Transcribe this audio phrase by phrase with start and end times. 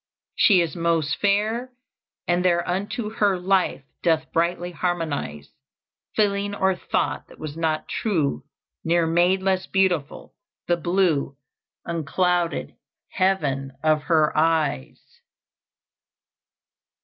[0.33, 1.73] "She is most fair,
[2.27, 5.49] and thereunto Her life doth brightly harmonize;
[6.15, 8.43] Feeling or thought that was not true
[8.83, 10.33] Ne'er made less beautiful
[10.67, 11.37] the blue
[11.85, 12.75] Unclouded
[13.11, 15.19] heaven of her eyes."